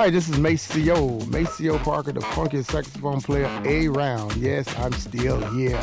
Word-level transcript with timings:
Hi, 0.00 0.08
this 0.08 0.30
is 0.30 0.38
Maceo, 0.38 1.20
Maceo 1.26 1.76
Parker, 1.76 2.12
the 2.12 2.22
funky 2.22 2.62
saxophone 2.62 3.20
player 3.20 3.50
around. 3.92 4.34
Yes, 4.36 4.66
I'm 4.78 4.94
still 4.94 5.38
here. 5.52 5.78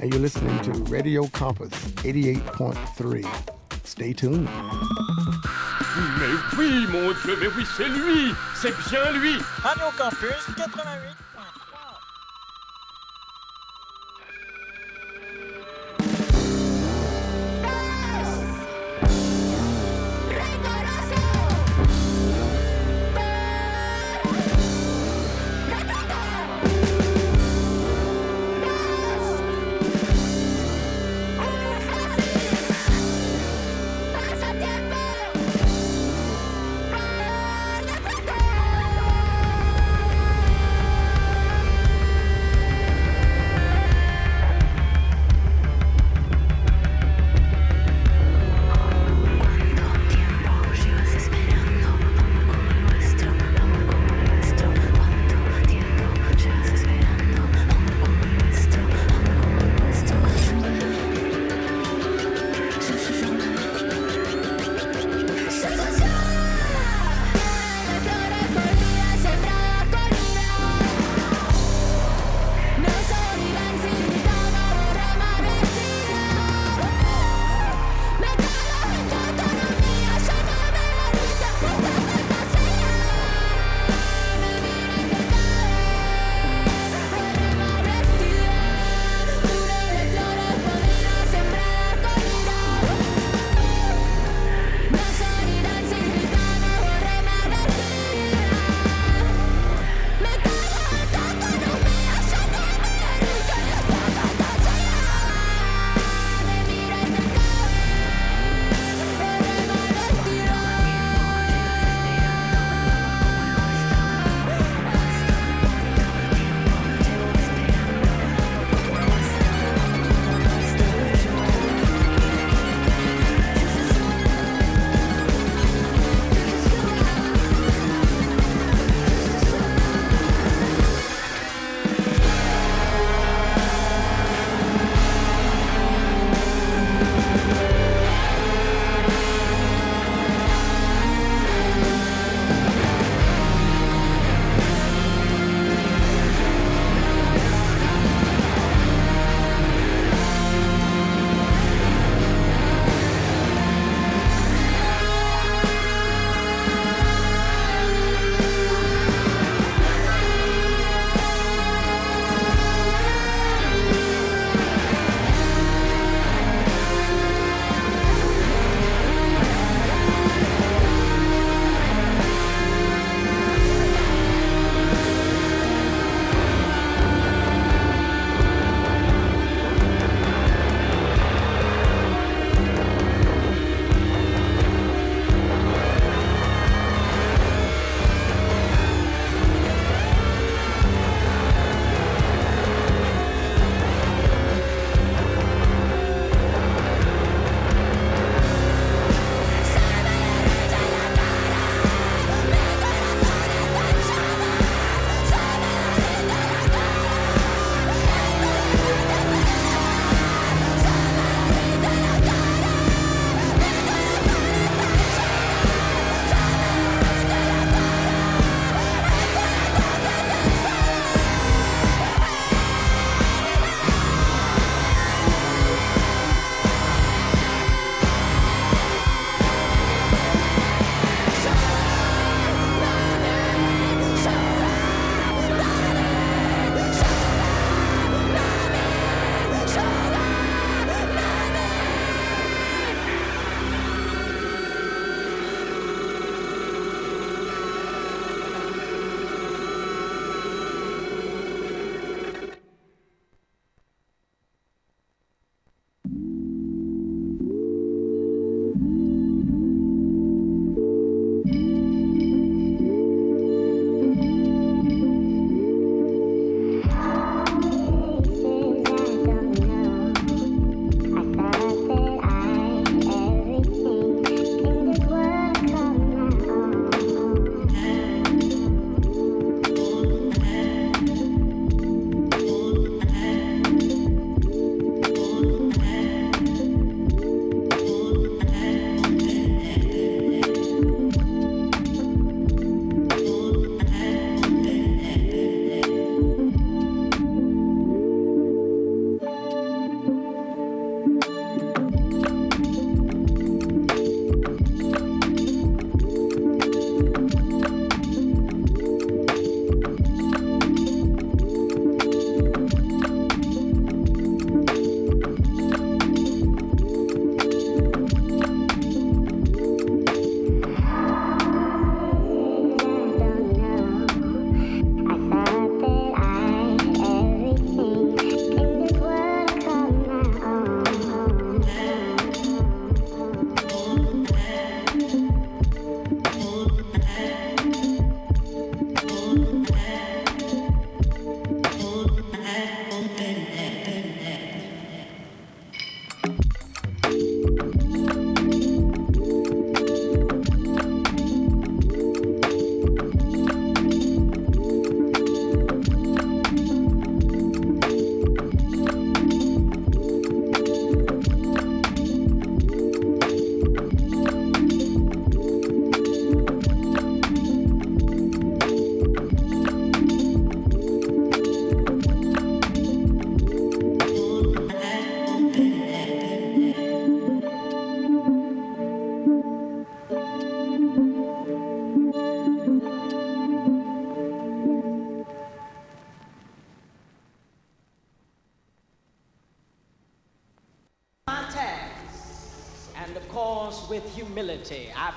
And 0.00 0.12
you're 0.12 0.20
listening 0.20 0.58
to 0.62 0.72
Radio 0.90 1.28
Campus 1.28 1.70
88.3. 2.02 3.24
Stay 3.86 4.12
tuned. 4.12 4.48
Mais 6.18 6.34
oui, 6.58 6.88
mon 6.90 7.12
Dieu, 7.22 7.36
mais 7.40 7.46
oui, 7.56 7.64
c'est 7.76 7.88
lui 7.88 8.34
C'est 8.56 8.74
bien 8.90 9.12
lui 9.12 9.38
Radio 9.62 9.92
Campus 9.96 10.56
88. 10.56 11.25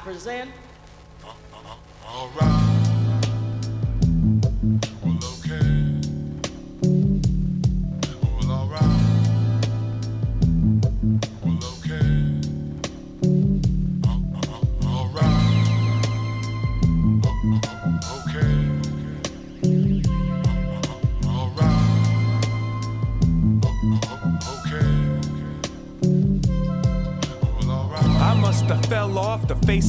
Present. 0.10 0.59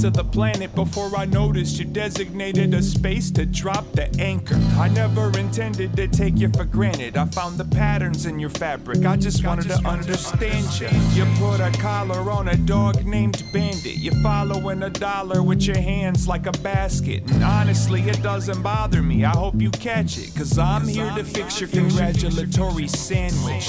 Face 0.01 0.07
of 0.07 0.15
the 0.15 0.25
planet 0.25 0.75
before 0.75 1.15
I 1.17 1.27
noticed 1.27 1.79
you 1.79 1.85
designated 1.85 2.73
a 2.75 2.83
space 2.83 3.31
to 3.33 3.45
drop 3.45 3.85
the 3.93 4.09
anchor. 4.19 4.59
I 4.79 4.89
never 4.89 5.27
intended 5.39 5.95
to 5.97 6.09
take 6.09 6.39
you 6.39 6.49
for 6.49 6.65
granted. 6.65 7.17
I 7.17 7.27
found 7.27 7.59
the 7.59 7.65
patterns 7.65 8.25
in 8.27 8.39
your 8.39 8.51
fabric. 8.51 9.05
I 9.05 9.17
just 9.17 9.45
wanted 9.45 9.69
to 9.69 9.87
understand 9.87 10.67
you. 10.81 10.89
You 11.15 11.27
put 11.37 11.61
a 11.61 11.71
collar 11.79 12.31
on 12.31 12.49
a 12.49 12.57
dog 12.57 13.05
named 13.05 13.43
Bandit. 13.53 13.97
You're 13.97 14.23
following 14.23 14.83
a 14.83 14.91
dollar 14.91 15.43
with 15.43 15.63
your 15.63 15.79
hands 15.79 16.27
like 16.27 16.47
a 16.47 16.53
basket. 16.63 17.31
And 17.31 17.45
honestly, 17.45 18.01
it 18.03 18.23
doesn't 18.23 18.63
bother 18.63 19.03
me. 19.03 19.25
I 19.25 19.37
hope 19.37 19.61
you 19.61 19.71
catch 19.71 20.19
it, 20.19 20.35
cause 20.35 20.59
I'm 20.59 20.87
here 20.87 21.13
to 21.17 21.25
fix 21.25 21.61
your 21.61 21.69
congratulatory 21.69 22.89
sandwich. 22.89 23.69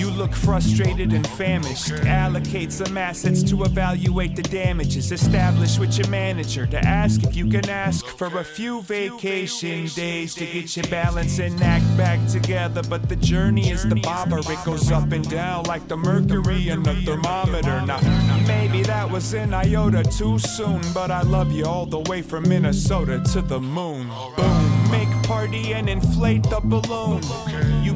You 0.00 0.08
look 0.12 0.32
frustrated 0.32 1.12
and 1.12 1.26
famished. 1.26 1.90
Allocate 2.06 2.72
some 2.72 2.96
assets 2.96 3.42
to 3.42 3.64
evaluate 3.64 4.34
the 4.34 4.40
damages. 4.40 5.12
Establish 5.12 5.78
with 5.78 5.98
your 5.98 6.08
manager 6.08 6.66
to 6.68 6.78
ask 6.78 7.22
if 7.22 7.36
you 7.36 7.46
can 7.46 7.68
ask 7.68 8.06
for 8.06 8.38
a 8.38 8.42
few 8.42 8.80
vacation 8.80 9.88
days 9.88 10.34
to 10.36 10.46
get 10.46 10.74
your 10.74 10.86
balance 10.86 11.38
and 11.38 11.62
act 11.62 11.84
back 11.98 12.18
together. 12.28 12.82
But 12.88 13.10
the 13.10 13.16
journey 13.16 13.68
is 13.68 13.86
the 13.86 13.96
bobber, 13.96 14.38
it 14.38 14.64
goes 14.64 14.90
up 14.90 15.12
and 15.12 15.28
down 15.28 15.64
like 15.64 15.86
the 15.86 15.98
mercury 15.98 16.70
in 16.70 16.82
the 16.82 16.94
thermometer. 17.04 17.84
Now, 17.84 18.00
maybe 18.46 18.82
that 18.84 19.10
was 19.10 19.34
an 19.34 19.52
iota 19.52 20.02
too 20.02 20.38
soon, 20.38 20.80
but 20.94 21.10
I 21.10 21.20
love 21.20 21.52
you 21.52 21.66
all 21.66 21.84
the 21.84 22.00
way 22.08 22.22
from 22.22 22.48
Minnesota 22.48 23.22
to 23.34 23.42
the 23.42 23.60
moon. 23.60 24.08
Boom, 24.34 24.90
make 24.90 25.10
party 25.24 25.74
and 25.74 25.90
inflate 25.90 26.44
the 26.44 26.60
balloon. 26.60 27.20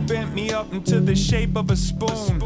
Bent 0.07 0.35
me 0.35 0.51
up 0.51 0.71
into 0.73 1.01
the 1.01 1.15
shape 1.15 1.57
of 1.57 1.71
a 1.71 1.77
spoon. 1.77 2.43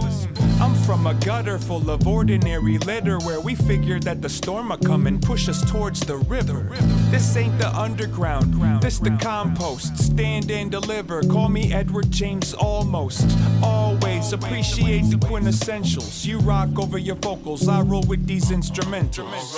I'm 0.60 0.74
from 0.74 1.06
a 1.06 1.14
gutter 1.14 1.58
full 1.58 1.90
of 1.90 2.06
ordinary 2.06 2.78
litter 2.78 3.18
where 3.18 3.40
we 3.40 3.54
figured 3.56 4.04
that 4.04 4.22
the 4.22 4.28
storm 4.28 4.68
would 4.68 4.84
come 4.84 5.06
and 5.06 5.20
push 5.20 5.48
us 5.48 5.68
towards 5.68 6.00
the 6.00 6.16
river. 6.16 6.68
This 7.10 7.36
ain't 7.36 7.58
the 7.58 7.68
underground, 7.68 8.54
this 8.80 8.98
the 8.98 9.16
compost. 9.20 9.96
Stand 9.98 10.50
and 10.50 10.70
deliver. 10.70 11.22
Call 11.22 11.48
me 11.48 11.72
Edward 11.72 12.10
James 12.10 12.54
almost. 12.54 13.26
Always 13.62 14.32
appreciate 14.32 15.10
the 15.10 15.16
quintessentials. 15.16 16.24
You 16.24 16.38
rock 16.38 16.78
over 16.78 16.98
your 16.98 17.16
vocals, 17.16 17.68
I 17.68 17.80
roll 17.80 18.02
with 18.02 18.26
these 18.26 18.50
instrumentals. 18.50 19.56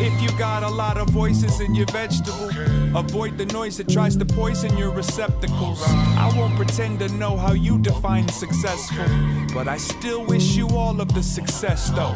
If 0.00 0.20
you 0.22 0.36
got 0.38 0.62
a 0.62 0.68
lot 0.68 0.98
of 0.98 1.08
voices 1.10 1.60
in 1.60 1.74
your 1.74 1.86
vegetable, 1.86 2.50
avoid 2.96 3.38
the 3.38 3.46
noise 3.46 3.76
that 3.78 3.88
tries 3.88 4.16
to 4.16 4.24
poison 4.24 4.76
your 4.76 4.90
receptacles. 4.90 5.82
I 5.86 6.32
won't 6.36 6.56
pretend 6.56 6.98
to 7.00 7.08
know 7.08 7.33
how 7.36 7.52
you 7.52 7.78
define 7.78 8.28
successful, 8.28 9.04
but 9.52 9.68
I 9.68 9.76
still 9.76 10.24
wish 10.24 10.56
you 10.56 10.68
all 10.68 11.00
of 11.00 11.12
the 11.14 11.22
success 11.22 11.90
though. 11.90 12.14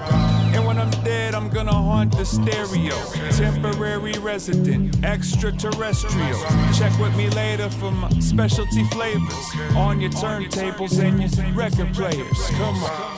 And 0.55 0.67
when 0.67 0.79
I'm 0.79 0.91
dead, 1.05 1.35
I'm 1.35 1.49
gonna 1.49 1.73
haunt 1.73 2.17
the 2.17 2.25
stereo. 2.25 2.97
Temporary 3.33 4.13
resident, 4.21 5.05
extraterrestrial. 5.05 6.41
Check 6.75 6.99
with 6.99 7.17
me 7.17 7.31
later 7.31 7.71
for 7.71 7.91
my 7.91 8.11
specialty 8.21 8.85
flavors 8.85 9.47
on 9.77 10.01
your 10.01 10.11
turntables 10.11 10.99
and 10.99 11.21
your 11.21 11.53
record 11.55 11.95
players. 11.95 12.39
Come 12.51 12.77
on. 12.85 13.18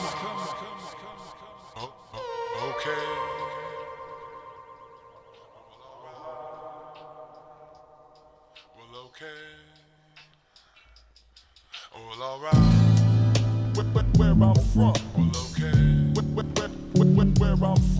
Alright. 12.21 12.53
Where, 13.73 13.85
where, 13.85 14.03
where 14.15 14.49
I'm 14.49 14.53
from, 14.53 14.93
Well, 15.17 15.31
okay. 15.49 15.73
where, 16.13 16.23
where, 16.35 16.45
where, 16.53 17.05
where, 17.07 17.25
where 17.55 17.69
I'm 17.71 17.75
from, 17.77 17.90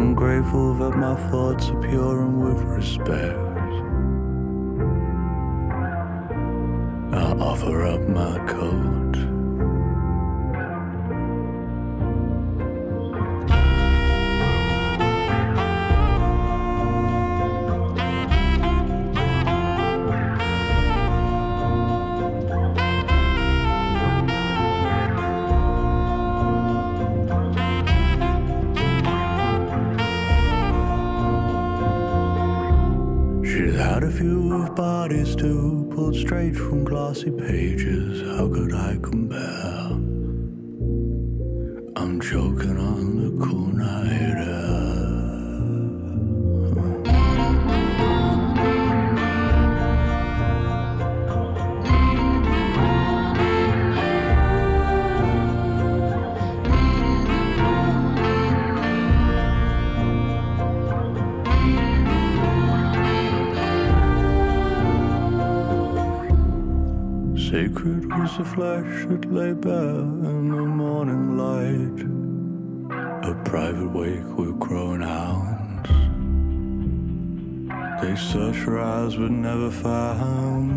Ungrateful 0.00 0.72
that 0.76 0.96
my 0.96 1.14
thoughts 1.30 1.68
are 1.68 1.80
pure 1.82 2.22
and 2.22 2.40
with 2.40 2.62
respect. 2.62 3.38
I 7.12 7.32
offer 7.38 7.84
up 7.84 8.00
my 8.08 8.38
coat. 8.46 8.99
flesh 68.54 69.06
that 69.06 69.24
lay 69.32 69.52
bare 69.52 70.00
in 70.30 70.50
the 70.50 70.62
morning 70.62 71.36
light. 71.38 72.00
A 73.30 73.34
private 73.44 73.92
wake 73.92 74.36
with 74.36 74.58
crowing 74.58 75.02
hounds. 75.02 75.88
They 78.02 78.16
search, 78.16 78.66
rise, 78.66 79.12
eyes 79.12 79.16
but 79.16 79.30
never 79.30 79.70
found. 79.70 80.69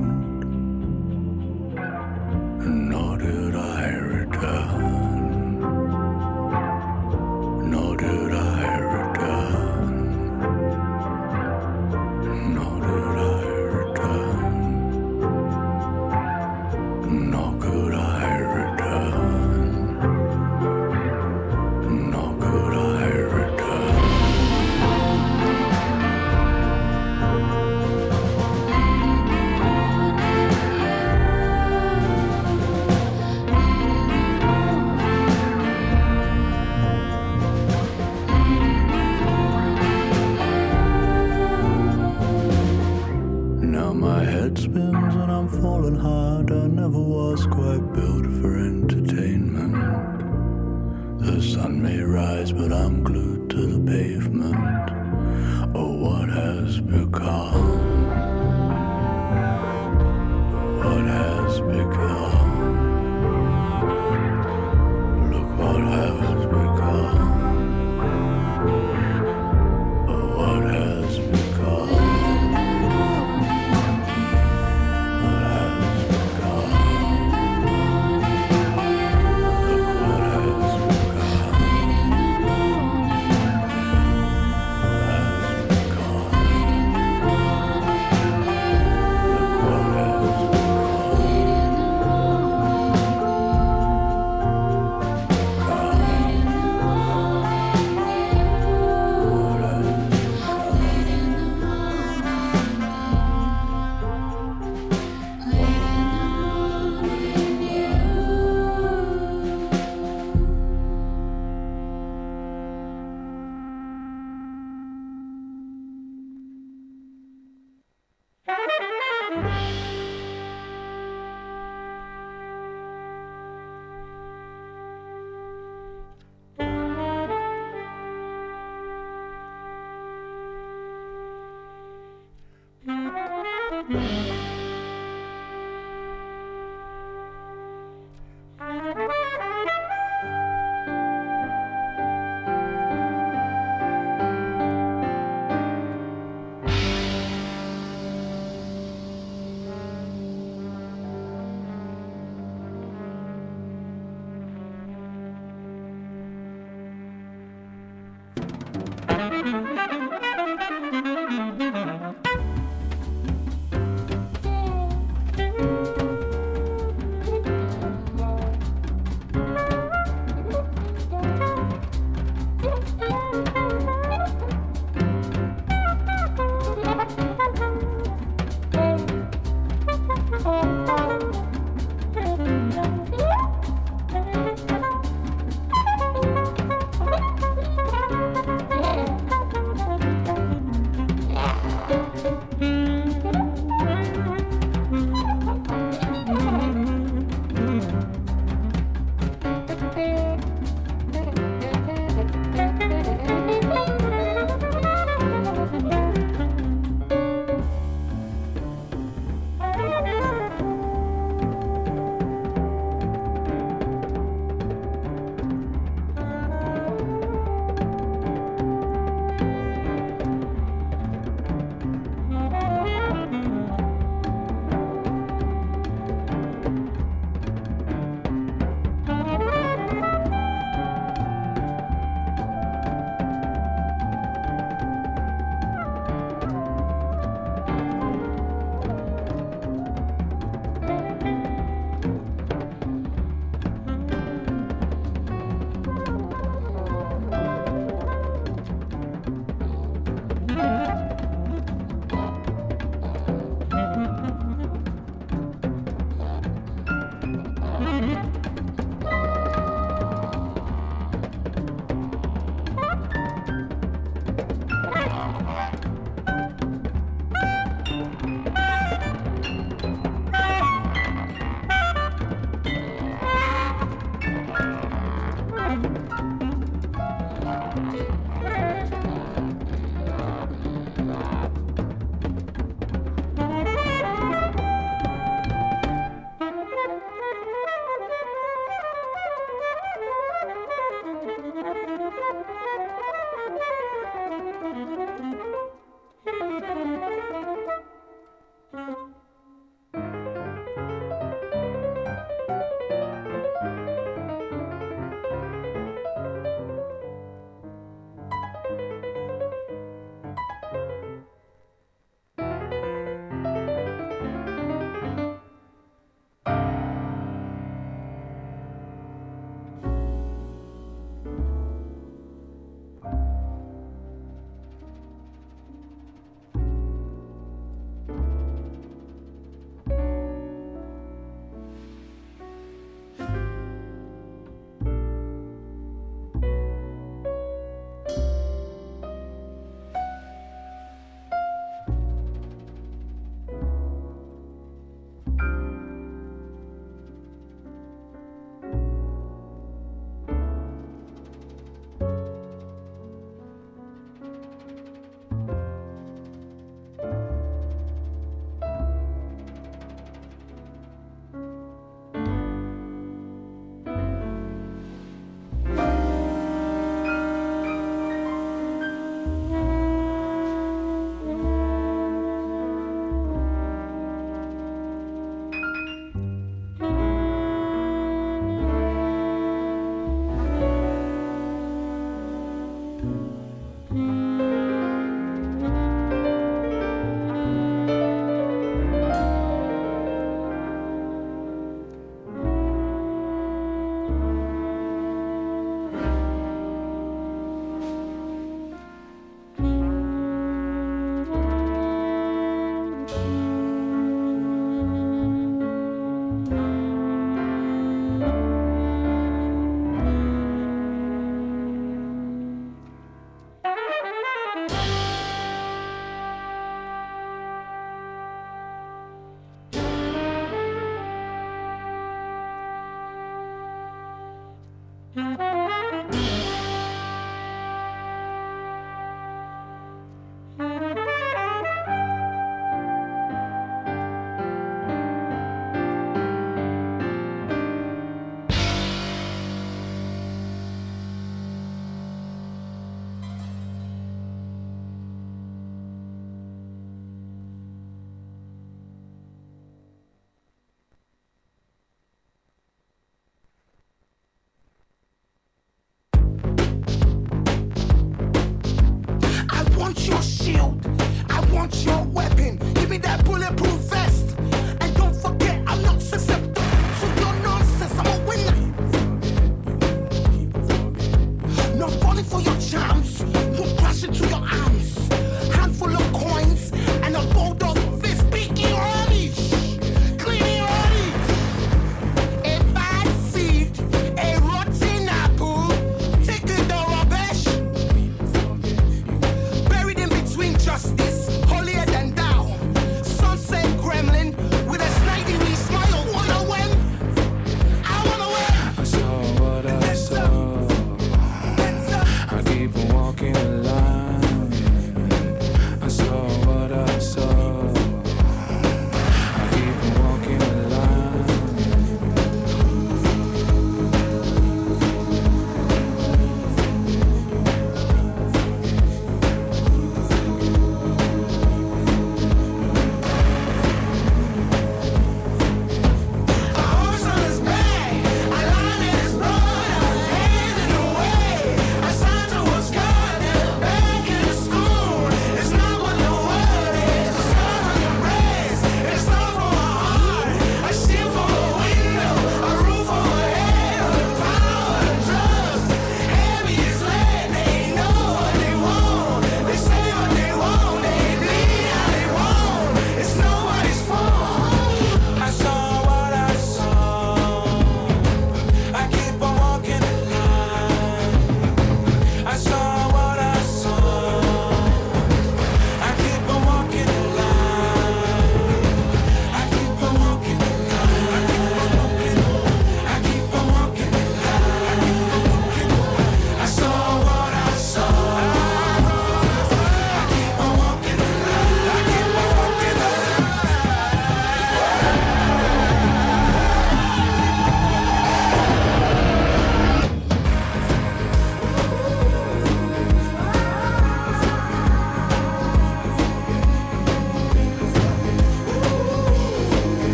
Mm-hmm. 133.93 134.32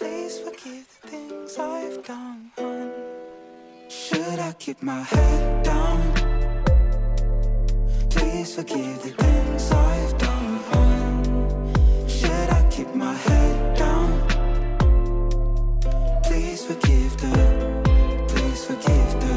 Please 0.00 0.38
forgive 0.38 0.86
the 1.02 1.08
things 1.08 1.58
I've 1.58 2.02
done. 2.06 2.50
Should 3.90 4.38
I 4.38 4.54
keep 4.58 4.82
my 4.82 5.02
head 5.02 5.62
down? 5.62 6.00
Please 8.08 8.54
forgive 8.54 9.02
the 9.02 9.10
things 9.10 9.70
I've 9.70 10.16
done. 10.16 12.08
Should 12.08 12.48
I 12.48 12.66
keep 12.70 12.94
my 12.94 13.12
head 13.12 13.76
down? 13.76 14.26
Please 16.24 16.64
forgive 16.64 17.14
the, 17.18 17.34
please 18.28 18.64
forgive 18.64 19.10
the. 19.20 19.36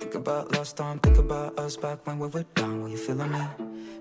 Think 0.00 0.16
about 0.16 0.50
last 0.50 0.76
time, 0.76 0.98
think 0.98 1.18
about 1.18 1.56
us 1.60 1.76
back 1.76 2.04
when 2.08 2.18
we 2.18 2.26
were 2.26 2.44
down. 2.56 2.82
Were 2.82 2.88
you 2.88 2.96
feeling 2.96 3.30
me? 3.30 3.44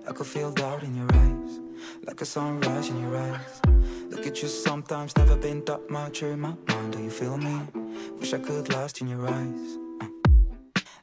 I 0.08 0.12
could 0.14 0.26
feel 0.26 0.52
doubt 0.52 0.82
in 0.82 0.96
your 0.96 1.14
eyes, 1.14 1.60
like 2.08 2.22
a 2.22 2.26
sunrise 2.26 2.90
in 2.90 3.00
your 3.04 3.16
eyes. 3.16 3.62
At 4.30 4.44
you 4.44 4.48
sometimes, 4.48 5.18
never 5.18 5.36
been 5.36 5.66
that 5.66 5.90
much 5.90 6.22
in 6.22 6.40
my 6.42 6.54
mind. 6.68 6.94
Do 6.94 7.02
you 7.02 7.10
feel 7.10 7.36
me? 7.36 7.62
Wish 8.20 8.32
I 8.32 8.38
could 8.38 8.72
last 8.72 9.02
in 9.02 9.08
your 9.08 9.28
eyes. 9.28 9.78
Uh. 10.02 10.08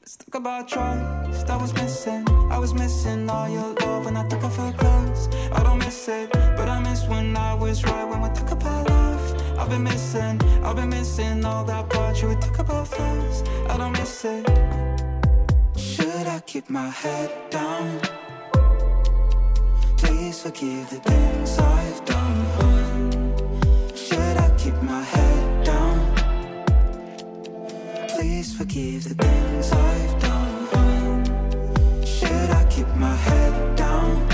Let's 0.01 0.17
talk 0.17 0.35
about 0.37 0.69
trust. 0.69 1.51
I 1.51 1.57
was 1.57 1.75
missing, 1.75 2.25
I 2.53 2.57
was 2.57 2.73
missing 2.73 3.29
all 3.29 3.49
your 3.49 3.75
love 3.81 4.05
when 4.05 4.17
I 4.17 4.29
took 4.29 4.45
off 4.45 4.57
your 4.57 4.71
clothes. 4.75 5.27
I 5.51 5.61
don't 5.65 5.79
miss 5.79 6.07
it, 6.07 6.31
but 6.31 6.69
I 6.69 6.79
miss 6.79 7.05
when 7.09 7.37
I 7.37 7.53
was 7.55 7.83
right 7.83 8.05
when 8.09 8.21
we 8.21 8.29
talk 8.29 8.53
about 8.53 8.89
love. 8.89 9.59
I've 9.59 9.71
been 9.71 9.83
missing, 9.83 10.41
I've 10.63 10.77
been 10.77 10.91
missing 10.91 11.45
all 11.45 11.65
that 11.65 11.91
part 11.91 12.23
you 12.23 12.29
would 12.29 12.41
talk 12.41 12.61
about 12.61 12.87
first. 12.87 13.49
I 13.69 13.77
don't 13.77 13.93
miss 13.99 14.25
it. 14.25 14.47
Should 15.77 16.29
I 16.29 16.41
keep 16.47 16.71
my 16.71 16.91
head 16.91 17.51
down? 17.51 18.01
Please 19.97 20.43
forgive 20.43 20.91
the 20.91 21.01
things 21.01 21.59
I've 21.59 22.05
done. 22.05 22.26
Keep 24.67 24.83
my 24.83 25.01
head 25.01 25.65
down? 25.65 26.15
Please 28.09 28.53
forgive 28.53 29.05
the 29.05 29.15
things 29.15 29.71
I've 29.71 30.21
done. 30.21 31.25
Should 32.05 32.51
I 32.51 32.65
keep 32.69 32.89
my 32.97 33.15
head 33.15 33.77
down? 33.77 34.27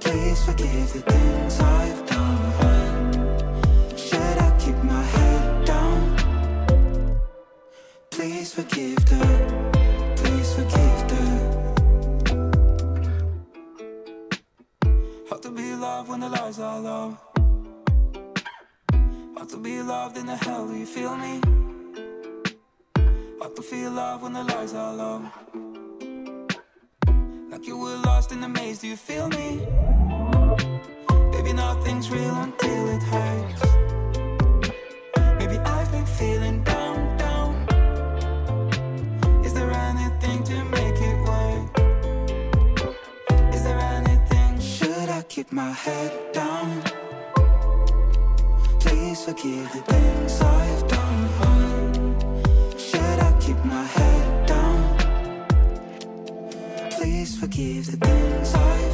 Please 0.00 0.42
forgive 0.46 0.92
the 0.94 1.02
things 1.12 1.60
I've 1.60 2.06
done. 2.06 3.12
Should 3.94 4.38
I 4.46 4.50
keep 4.58 4.78
my 4.84 5.02
head 5.02 5.66
down? 5.66 6.16
Please 8.10 8.54
forgive 8.54 9.04
the, 9.04 9.22
please 10.16 10.54
forgive 10.54 11.08
the. 11.10 11.24
Hard 15.28 15.42
to 15.42 15.50
be 15.50 15.74
loved 15.74 16.08
when 16.08 16.20
the 16.20 16.28
lies 16.30 16.58
are 16.58 16.80
low. 16.80 17.29
To 19.50 19.56
be 19.56 19.82
loved 19.82 20.16
in 20.16 20.26
the 20.26 20.36
hell, 20.36 20.68
do 20.68 20.76
you 20.76 20.86
feel 20.86 21.16
me? 21.16 21.40
Hard 23.40 23.56
to 23.56 23.62
feel 23.62 23.90
love 23.90 24.22
when 24.22 24.32
the 24.32 24.44
lies 24.44 24.74
are 24.74 24.94
low. 24.94 25.22
Like 27.50 27.66
you 27.66 27.76
were 27.76 27.96
lost 27.96 28.30
in 28.30 28.40
the 28.40 28.48
maze, 28.48 28.78
do 28.78 28.86
you 28.86 28.96
feel 28.96 29.28
me? 29.28 29.66
Baby, 31.32 31.52
nothing's 31.52 32.10
real 32.12 32.36
until 32.36 32.90
it 32.90 33.02
hurts. 33.02 33.62
Maybe 35.40 35.58
I've 35.58 35.90
been 35.90 36.06
feeling 36.06 36.62
down, 36.62 37.16
down. 37.16 37.54
Is 39.44 39.52
there 39.52 39.72
anything 39.72 40.44
to 40.44 40.64
make 40.64 41.00
it 41.10 41.18
work? 41.26 41.80
Is 43.52 43.64
there 43.64 43.80
anything? 43.80 44.60
Should 44.60 45.08
I 45.08 45.22
keep 45.22 45.50
my 45.50 45.72
head 45.72 46.32
down? 46.32 46.99
Please 49.10 49.24
forgive 49.24 49.72
the 49.72 49.80
things 49.80 50.40
I've 50.40 50.86
done. 50.86 52.14
Should 52.78 53.18
I 53.18 53.36
keep 53.40 53.56
my 53.64 53.82
head 53.82 54.46
down? 54.46 54.96
Please 56.92 57.36
forgive 57.36 57.86
the 57.90 57.96
things 58.06 58.54
I've 58.54 58.89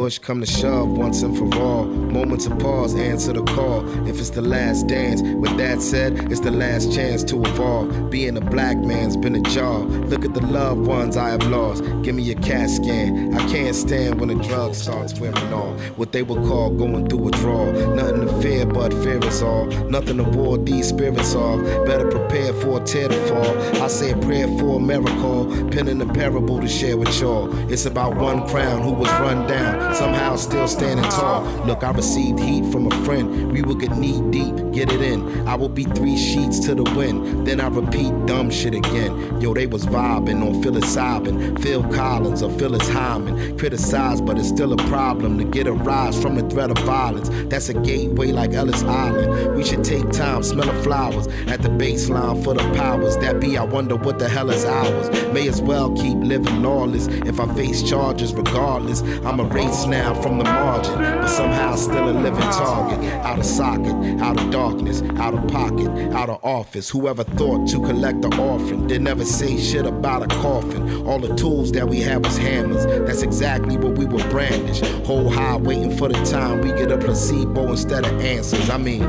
push 0.00 0.18
come 0.18 0.40
to 0.40 0.46
shove 0.46 0.88
once 0.88 1.20
and 1.20 1.36
for 1.36 1.54
all. 1.60 1.84
Moments 1.84 2.46
of 2.46 2.58
pause, 2.58 2.94
answer 2.94 3.34
the 3.34 3.42
call. 3.42 3.80
If 4.08 4.18
it's 4.18 4.30
the 4.30 4.40
last 4.40 4.86
dance, 4.86 5.20
with 5.20 5.58
that 5.58 5.82
said, 5.82 6.32
it's 6.32 6.40
the 6.40 6.50
last 6.50 6.90
chance 6.90 7.22
to 7.24 7.36
evolve. 7.42 8.08
Being 8.08 8.38
a 8.38 8.40
black 8.40 8.78
man's 8.78 9.18
been 9.18 9.34
a 9.34 9.42
job. 9.42 9.90
Look 10.08 10.24
at 10.24 10.32
the 10.32 10.40
loved 10.46 10.86
ones 10.86 11.18
I 11.18 11.28
have 11.28 11.46
lost. 11.48 11.84
Give 12.02 12.14
me 12.14 12.30
a 12.30 12.34
CAT 12.34 12.70
scan. 12.70 13.34
I 13.34 13.46
can't 13.52 13.76
stand 13.76 14.18
when 14.18 14.30
the 14.30 14.42
drug 14.42 14.74
starts 14.74 15.20
wearing 15.20 15.52
off. 15.52 15.78
What 15.98 16.12
they 16.12 16.22
would 16.22 16.48
call 16.48 16.70
going 16.70 17.06
through 17.06 17.32
draw. 17.32 17.70
Nothing 17.94 18.26
to 18.26 18.40
fear 18.40 18.64
but 18.64 18.94
fear 19.02 19.22
is 19.22 19.42
all. 19.42 19.66
Nothing 19.96 20.16
to 20.16 20.24
ward 20.24 20.64
these 20.64 20.88
spirits 20.88 21.34
off. 21.34 21.60
Better 21.84 22.10
prepare 22.10 22.54
for 22.54 22.80
a 22.80 22.84
tear 22.86 23.08
to 23.08 23.26
fall. 23.28 23.82
I 23.82 23.88
say 23.88 24.12
a 24.12 24.16
prayer 24.16 24.48
for 24.58 24.76
a 24.76 24.80
miracle. 24.80 25.44
Penning 25.70 26.00
a 26.00 26.10
parable 26.10 26.58
to 26.58 26.68
share 26.68 26.96
with 26.96 27.20
y'all. 27.20 27.54
It's 27.70 27.84
about 27.84 28.16
one 28.16 28.48
crown 28.48 28.80
who 28.80 28.92
was 28.92 29.10
run 29.20 29.46
down 29.46 29.89
somehow 29.94 30.36
still 30.36 30.68
standing 30.68 31.04
tall. 31.10 31.44
Look, 31.66 31.82
I 31.82 31.90
received 31.90 32.38
heat 32.38 32.70
from 32.72 32.86
a 32.86 33.04
friend. 33.04 33.52
We 33.52 33.62
will 33.62 33.74
get 33.74 33.96
knee 33.96 34.20
deep, 34.30 34.54
get 34.72 34.92
it 34.92 35.00
in. 35.00 35.46
I 35.46 35.54
will 35.54 35.68
be 35.68 35.84
three 35.84 36.16
sheets 36.16 36.58
to 36.60 36.74
the 36.74 36.84
wind. 36.96 37.46
Then 37.46 37.60
I 37.60 37.68
repeat 37.68 38.12
dumb 38.26 38.50
shit 38.50 38.74
again. 38.74 39.40
Yo, 39.40 39.54
they 39.54 39.66
was 39.66 39.86
vibing 39.86 40.42
on 40.46 40.62
psilocybin. 40.62 41.60
Phil 41.62 41.82
Collins 41.92 42.42
or 42.42 42.50
Phyllis 42.58 42.88
Hyman. 42.88 43.58
Criticized, 43.58 44.24
but 44.26 44.38
it's 44.38 44.48
still 44.48 44.72
a 44.72 44.88
problem 44.88 45.38
to 45.38 45.44
get 45.44 45.66
a 45.66 45.72
rise 45.72 46.20
from 46.20 46.36
the 46.36 46.48
threat 46.50 46.70
of 46.70 46.78
violence. 46.84 47.28
That's 47.48 47.68
a 47.68 47.74
gateway 47.74 48.32
like 48.32 48.52
Ellis 48.52 48.82
Island. 48.82 49.56
We 49.56 49.64
should 49.64 49.84
take 49.84 50.10
time, 50.10 50.42
smell 50.42 50.66
the 50.66 50.82
flowers 50.82 51.26
at 51.48 51.62
the 51.62 51.68
baseline 51.68 52.42
for 52.44 52.54
the 52.54 52.62
powers 52.74 53.16
that 53.18 53.40
be. 53.40 53.58
I 53.58 53.64
wonder 53.64 53.96
what 53.96 54.18
the 54.18 54.28
hell 54.28 54.50
is 54.50 54.64
ours. 54.64 55.10
May 55.32 55.48
as 55.48 55.60
well 55.60 55.94
keep 55.96 56.18
living 56.18 56.62
lawless 56.62 57.06
if 57.08 57.40
I 57.40 57.52
face 57.54 57.82
charges 57.82 58.32
regardless. 58.32 59.02
I'm 59.24 59.40
a 59.40 59.44
race 59.44 59.79
now 59.86 60.14
from 60.20 60.38
the 60.38 60.44
margin, 60.44 60.94
but 60.94 61.28
somehow 61.28 61.74
still 61.76 62.08
a 62.08 62.12
living 62.12 62.40
target. 62.40 62.98
Out 63.24 63.38
of 63.38 63.44
socket, 63.44 63.94
out 64.20 64.40
of 64.40 64.50
darkness, 64.50 65.02
out 65.18 65.34
of 65.34 65.46
pocket, 65.48 65.88
out 66.12 66.28
of 66.28 66.44
office. 66.44 66.90
Whoever 66.90 67.24
thought 67.24 67.68
to 67.68 67.80
collect 67.80 68.22
the 68.22 68.34
orphan 68.40 68.86
did 68.86 69.02
never 69.02 69.24
say 69.24 69.58
shit 69.58 69.86
about 69.86 70.22
a 70.22 70.28
coffin. 70.40 71.06
All 71.06 71.18
the 71.18 71.34
tools 71.34 71.72
that 71.72 71.88
we 71.88 72.00
had 72.00 72.24
was 72.24 72.36
hammers. 72.36 72.84
That's 73.06 73.22
exactly 73.22 73.76
what 73.76 73.96
we 73.98 74.06
were 74.06 74.26
brandish. 74.30 74.80
Whole 75.04 75.30
high 75.30 75.56
waiting 75.56 75.96
for 75.96 76.08
the 76.08 76.24
time 76.24 76.60
we 76.60 76.68
get 76.68 76.90
a 76.90 76.98
placebo 76.98 77.70
instead 77.70 78.04
of 78.04 78.20
answers. 78.20 78.70
I 78.70 78.78
mean, 78.78 79.02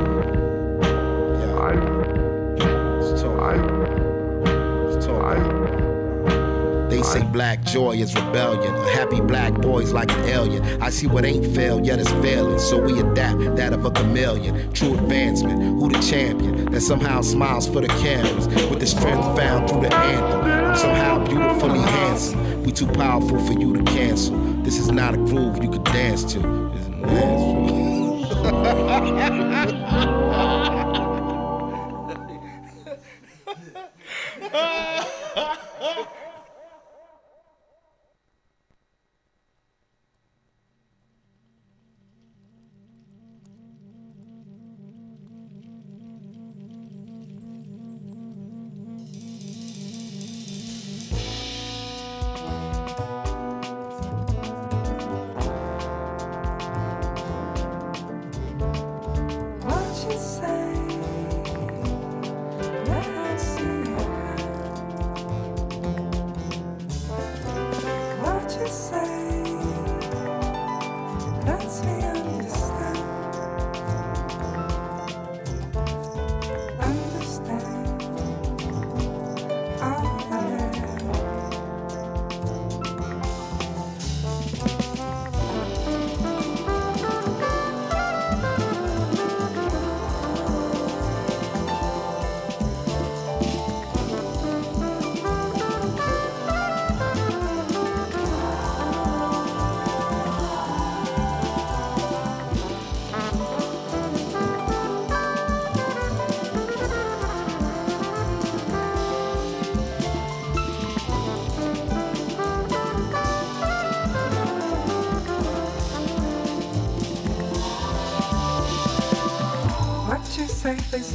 say 7.12 7.22
black 7.24 7.62
joy 7.64 7.92
is 7.92 8.14
rebellion. 8.14 8.74
A 8.74 8.90
happy 8.92 9.20
black 9.20 9.52
boy's 9.54 9.92
like 9.92 10.10
an 10.12 10.24
alien. 10.24 10.82
I 10.82 10.88
see 10.90 11.06
what 11.06 11.24
ain't 11.24 11.54
failed, 11.54 11.84
yet 11.86 11.98
it's 11.98 12.10
failing. 12.10 12.58
So 12.58 12.78
we 12.78 12.98
adapt 13.00 13.56
that 13.56 13.74
of 13.74 13.84
a 13.84 13.90
chameleon. 13.90 14.72
True 14.72 14.94
advancement. 14.94 15.62
Who 15.62 15.90
the 15.90 16.00
champion 16.00 16.72
that 16.72 16.80
somehow 16.80 17.20
smiles 17.20 17.68
for 17.68 17.82
the 17.82 17.88
cameras 17.88 18.48
with 18.48 18.80
the 18.80 18.86
strength 18.86 19.36
found 19.36 19.68
through 19.68 19.82
the 19.82 19.94
anthem? 19.94 20.40
I'm 20.42 20.76
somehow 20.76 21.18
beautifully 21.26 21.80
handsome. 21.80 22.62
We 22.62 22.72
too 22.72 22.86
powerful 22.86 23.38
for 23.44 23.52
you 23.52 23.76
to 23.76 23.82
cancel. 23.84 24.36
This 24.62 24.78
is 24.78 24.90
not 24.90 25.14
a 25.14 25.18
groove 25.18 25.62
you 25.62 25.70
could 25.70 25.84
dance 25.84 26.24
to. 26.32 26.72
It's. 27.04 27.72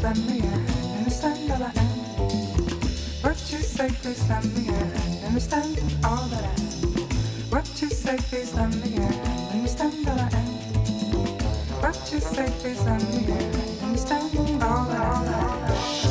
let 0.08 0.18
me. 0.20 0.42
Understand 0.98 1.52
all 1.52 1.64
I 1.64 1.72
am. 1.76 1.90
What 3.24 3.40
you 3.52 3.60
say, 3.60 3.90
please 4.02 4.30
let 4.30 4.46
me 4.46 4.70
in. 4.70 5.26
Understand 5.26 5.82
all 6.06 6.26
that 6.32 6.44
I 6.44 6.62
am. 6.62 7.04
What 7.52 7.82
you 7.82 7.90
say, 7.90 8.16
please 8.30 8.54
let 8.54 8.70
me 8.70 8.96
in. 8.96 9.14
Understand 9.52 10.08
all 10.08 10.20
I 10.20 10.30
am. 10.42 10.48
What 11.84 11.98
you 12.12 12.20
say, 12.22 12.48
please 12.60 12.82
let 12.86 13.02
me 13.10 13.20
in. 13.36 13.84
Understand 13.84 14.64
all 14.64 14.86
that 14.86 15.02
I 15.02 16.04
am. 16.04 16.07